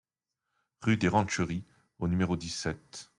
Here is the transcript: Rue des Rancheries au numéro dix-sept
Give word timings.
Rue 0.81 0.97
des 0.97 1.07
Rancheries 1.09 1.63
au 1.99 2.07
numéro 2.07 2.35
dix-sept 2.35 3.09